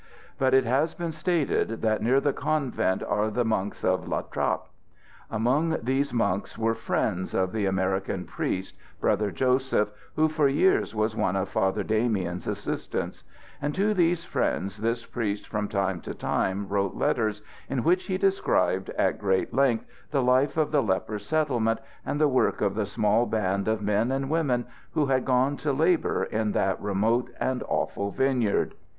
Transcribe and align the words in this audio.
But 0.39 0.55
it 0.55 0.65
has 0.65 0.95
been 0.95 1.11
stated 1.11 1.83
that 1.83 2.01
near 2.01 2.19
the 2.19 2.33
convent 2.33 3.03
are 3.03 3.29
the 3.29 3.45
monks 3.45 3.83
of 3.83 4.07
La 4.07 4.23
Trappe. 4.23 4.67
Among 5.29 5.77
these 5.83 6.11
monks 6.11 6.57
were 6.57 6.73
friends 6.73 7.35
of 7.35 7.51
the 7.51 7.67
American 7.67 8.25
priest, 8.25 8.75
Brother 8.99 9.29
Joseph, 9.29 9.91
who 10.15 10.27
for 10.27 10.47
years 10.47 10.95
was 10.95 11.15
one 11.15 11.35
of 11.35 11.49
Father 11.49 11.83
Damien's 11.83 12.47
assistants; 12.47 13.23
and 13.61 13.75
to 13.75 13.93
these 13.93 14.25
friends 14.25 14.77
this 14.77 15.05
priest 15.05 15.47
from 15.47 15.67
time 15.67 16.01
to 16.01 16.15
time 16.15 16.67
wrote 16.67 16.95
letters, 16.95 17.43
in 17.69 17.83
which 17.83 18.05
he 18.05 18.17
described 18.17 18.89
at 18.97 19.19
great 19.19 19.53
length 19.53 19.85
the 20.09 20.23
life 20.23 20.57
of 20.57 20.71
the 20.71 20.81
leper 20.81 21.19
settlement 21.19 21.79
and 22.03 22.19
the 22.19 22.27
work 22.27 22.59
of 22.59 22.73
the 22.73 22.87
small 22.87 23.27
band 23.27 23.67
of 23.67 23.83
men 23.83 24.11
and 24.11 24.31
women 24.31 24.65
who 24.93 25.05
had 25.05 25.25
gone 25.25 25.57
to 25.57 25.71
labor 25.71 26.23
in 26.23 26.53
that 26.53 26.81
remote 26.81 27.29
and 27.39 27.61
awful 27.67 28.09
vineyard. 28.09 28.73